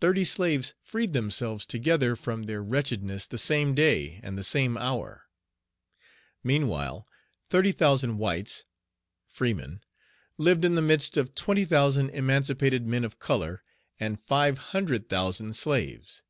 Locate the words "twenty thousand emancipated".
11.36-12.88